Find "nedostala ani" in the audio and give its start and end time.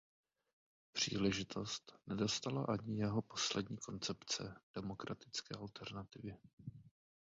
2.07-2.97